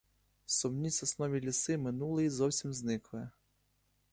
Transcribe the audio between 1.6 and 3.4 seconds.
минули й зовсім зникли.